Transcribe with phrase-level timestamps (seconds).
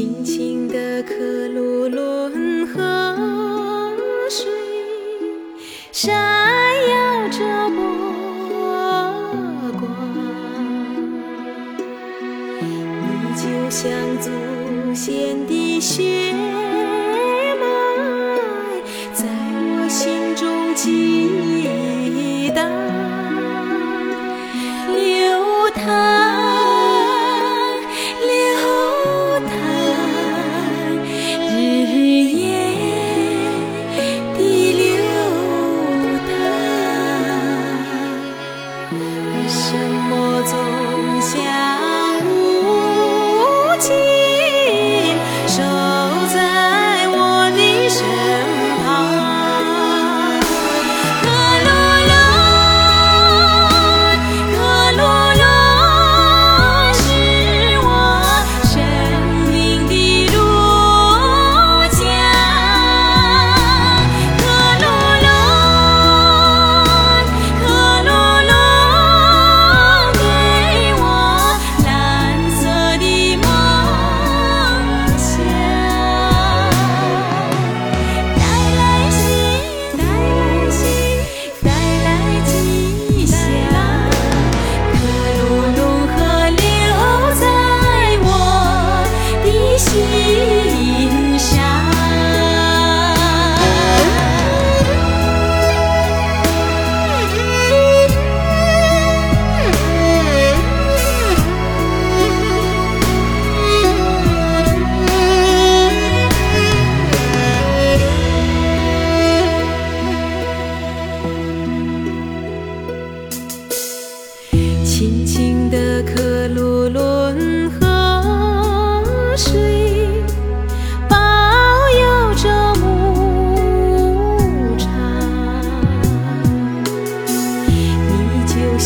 [0.00, 1.14] 清清的克
[1.48, 3.92] 鲁伦河
[4.30, 4.50] 水
[5.92, 6.10] 闪
[6.88, 7.84] 耀着波
[9.78, 9.84] 光。
[12.62, 13.04] 你
[13.36, 14.30] 就像祖
[14.94, 16.29] 先的血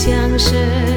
[0.05, 0.25] 场。
[0.25, 0.94] 你就像神